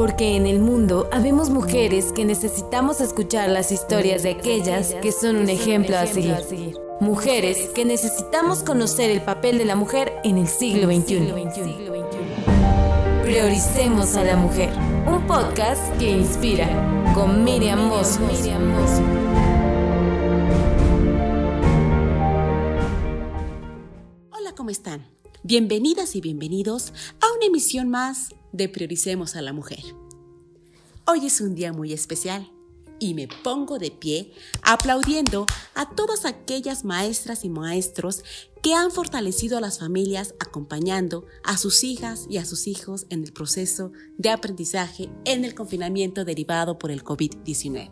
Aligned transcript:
Porque 0.00 0.34
en 0.34 0.46
el 0.46 0.60
mundo 0.60 1.10
habemos 1.12 1.50
mujeres 1.50 2.10
que 2.14 2.24
necesitamos 2.24 3.02
escuchar 3.02 3.50
las 3.50 3.70
historias 3.70 4.22
de 4.22 4.30
aquellas 4.30 4.94
que 4.94 5.12
son 5.12 5.36
un 5.36 5.50
ejemplo 5.50 5.94
a 5.98 6.06
seguir. 6.06 6.38
Mujeres 7.00 7.68
que 7.74 7.84
necesitamos 7.84 8.62
conocer 8.62 9.10
el 9.10 9.20
papel 9.20 9.58
de 9.58 9.66
la 9.66 9.76
mujer 9.76 10.14
en 10.24 10.38
el 10.38 10.48
siglo 10.48 10.86
XXI. 10.86 11.34
Prioricemos 13.24 14.16
a 14.16 14.24
la 14.24 14.36
mujer. 14.36 14.70
Un 15.06 15.26
podcast 15.26 15.94
que 15.98 16.10
inspira 16.10 17.12
con 17.12 17.44
Miriam 17.44 17.86
Moss. 17.86 18.18
Hola, 24.32 24.54
¿cómo 24.56 24.70
están? 24.70 25.19
Bienvenidas 25.42 26.16
y 26.16 26.20
bienvenidos 26.20 26.92
a 27.22 27.32
una 27.34 27.46
emisión 27.46 27.88
más 27.88 28.28
de 28.52 28.68
Prioricemos 28.68 29.36
a 29.36 29.40
la 29.40 29.54
Mujer. 29.54 29.82
Hoy 31.06 31.24
es 31.24 31.40
un 31.40 31.54
día 31.54 31.72
muy 31.72 31.94
especial 31.94 32.52
y 32.98 33.14
me 33.14 33.26
pongo 33.42 33.78
de 33.78 33.90
pie 33.90 34.34
aplaudiendo 34.62 35.46
a 35.74 35.88
todas 35.94 36.26
aquellas 36.26 36.84
maestras 36.84 37.42
y 37.46 37.48
maestros 37.48 38.22
que 38.62 38.74
han 38.74 38.90
fortalecido 38.90 39.56
a 39.56 39.62
las 39.62 39.78
familias 39.78 40.34
acompañando 40.40 41.24
a 41.42 41.56
sus 41.56 41.84
hijas 41.84 42.26
y 42.28 42.36
a 42.36 42.44
sus 42.44 42.66
hijos 42.66 43.06
en 43.08 43.24
el 43.24 43.32
proceso 43.32 43.92
de 44.18 44.28
aprendizaje 44.28 45.08
en 45.24 45.46
el 45.46 45.54
confinamiento 45.54 46.26
derivado 46.26 46.78
por 46.78 46.90
el 46.90 47.02
COVID-19. 47.02 47.90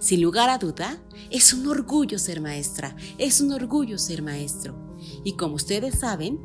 Sin 0.00 0.20
lugar 0.20 0.50
a 0.50 0.58
duda, 0.58 1.00
es 1.30 1.52
un 1.52 1.68
orgullo 1.68 2.18
ser 2.18 2.40
maestra, 2.40 2.96
es 3.18 3.40
un 3.40 3.52
orgullo 3.52 3.98
ser 3.98 4.20
maestro. 4.20 4.87
Y 5.24 5.32
como 5.32 5.56
ustedes 5.56 5.98
saben, 5.98 6.40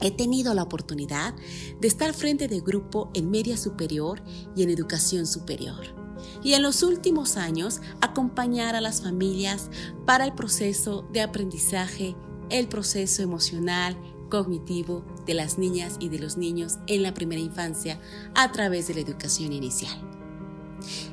he 0.00 0.10
tenido 0.10 0.54
la 0.54 0.62
oportunidad 0.62 1.34
de 1.80 1.88
estar 1.88 2.14
frente 2.14 2.48
de 2.48 2.60
grupo 2.60 3.10
en 3.14 3.30
media 3.30 3.56
superior 3.56 4.22
y 4.54 4.62
en 4.62 4.70
educación 4.70 5.26
superior. 5.26 5.94
Y 6.42 6.54
en 6.54 6.62
los 6.62 6.82
últimos 6.82 7.36
años, 7.36 7.80
acompañar 8.00 8.74
a 8.74 8.80
las 8.80 9.02
familias 9.02 9.70
para 10.06 10.24
el 10.24 10.34
proceso 10.34 11.06
de 11.12 11.22
aprendizaje, 11.22 12.16
el 12.50 12.68
proceso 12.68 13.22
emocional, 13.22 13.96
cognitivo 14.28 15.04
de 15.26 15.34
las 15.34 15.58
niñas 15.58 15.96
y 16.00 16.08
de 16.08 16.18
los 16.18 16.36
niños 16.36 16.78
en 16.86 17.02
la 17.02 17.14
primera 17.14 17.40
infancia 17.40 18.00
a 18.34 18.52
través 18.52 18.88
de 18.88 18.94
la 18.94 19.00
educación 19.00 19.52
inicial. 19.52 20.17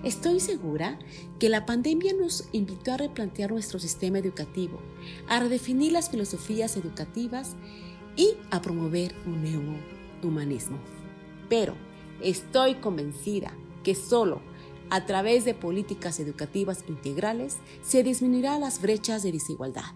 Estoy 0.04 0.40
segura 0.40 1.00
que 1.40 1.50
la 1.50 1.66
pandemia 1.66 2.14
nos 2.14 2.48
invitó 2.52 2.94
a 2.94 2.98
replantear 2.98 3.52
nuestro 3.52 3.80
sistema 3.80 4.20
educativo, 4.20 4.80
a 5.28 5.40
redefinir 5.40 5.92
las 5.92 6.10
filosofías 6.10 6.78
educativas 6.78 7.56
y 8.16 8.36
a 8.52 8.62
promover 8.62 9.14
un 9.26 9.42
nuevo 9.42 9.78
humanismo. 10.24 10.78
Pero 11.50 11.76
estoy 12.22 12.76
convencida 12.76 13.54
que 13.84 13.96
solo 13.96 14.42
a 14.90 15.06
través 15.06 15.46
de 15.46 15.54
políticas 15.54 16.20
educativas 16.20 16.84
integrales 16.88 17.58
se 17.82 18.04
disminuirán 18.04 18.62
las 18.62 18.82
brechas 18.82 19.24
de 19.24 19.32
desigualdad. 19.32 19.94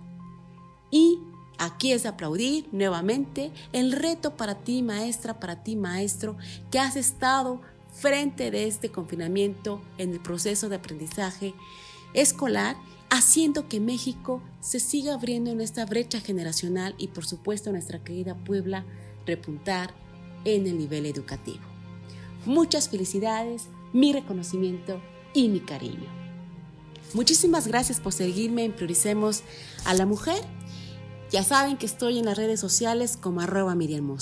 Y 0.91 1.19
aquí 1.57 1.91
es 1.91 2.05
aplaudir 2.05 2.67
nuevamente 2.71 3.51
el 3.73 3.91
reto 3.91 4.35
para 4.35 4.55
ti 4.55 4.81
maestra, 4.81 5.39
para 5.39 5.63
ti 5.63 5.75
maestro, 5.75 6.37
que 6.71 6.79
has 6.79 6.95
estado 6.95 7.61
frente 7.99 8.51
de 8.51 8.67
este 8.67 8.89
confinamiento 8.89 9.81
en 9.97 10.13
el 10.13 10.19
proceso 10.19 10.69
de 10.69 10.77
aprendizaje 10.77 11.53
escolar, 12.13 12.75
haciendo 13.09 13.67
que 13.67 13.79
México 13.79 14.41
se 14.61 14.79
siga 14.79 15.13
abriendo 15.13 15.51
en 15.51 15.61
esta 15.61 15.85
brecha 15.85 16.19
generacional 16.19 16.95
y 16.97 17.07
por 17.07 17.25
supuesto 17.25 17.71
nuestra 17.71 18.03
querida 18.03 18.35
Puebla 18.35 18.85
repuntar 19.25 19.93
en 20.45 20.67
el 20.67 20.77
nivel 20.77 21.05
educativo. 21.05 21.59
Muchas 22.45 22.89
felicidades, 22.89 23.67
mi 23.93 24.13
reconocimiento 24.13 25.01
y 25.33 25.49
mi 25.49 25.59
cariño. 25.59 26.07
Muchísimas 27.13 27.67
gracias 27.67 27.99
por 27.99 28.13
seguirme 28.13 28.63
en 28.63 28.73
Prioricemos 28.73 29.43
a 29.85 29.93
la 29.93 30.05
Mujer. 30.05 30.41
Ya 31.31 31.43
saben 31.43 31.77
que 31.77 31.85
estoy 31.85 32.19
en 32.19 32.25
las 32.25 32.37
redes 32.37 32.59
sociales 32.59 33.17
como 33.17 33.41
arroba 33.41 33.75
Miriam 33.75 34.15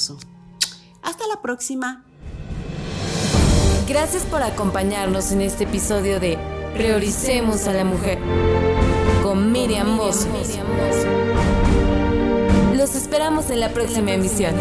Hasta 1.02 1.28
la 1.28 1.42
próxima. 1.42 2.07
Gracias 3.88 4.24
por 4.26 4.44
acompañarnos 4.44 5.32
en 5.32 5.40
este 5.40 5.64
episodio 5.64 6.20
de 6.20 6.38
Prioricemos 6.74 7.68
a 7.68 7.74
la 7.74 7.86
Mujer 7.86 8.20
con 9.24 9.50
Miriam 9.54 9.96
Moss. 9.96 10.28
Los 12.76 12.96
esperamos 12.96 13.50
en 13.50 13.62
la 13.62 13.70
próxima 13.70 14.12
emisión. 14.12 14.54